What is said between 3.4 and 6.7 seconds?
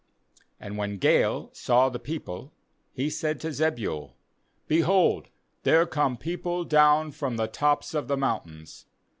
to Zebul: 'Behold, there come people